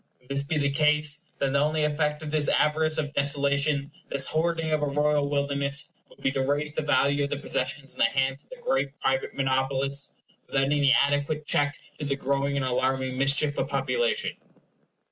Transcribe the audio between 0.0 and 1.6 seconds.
If this be the case, then the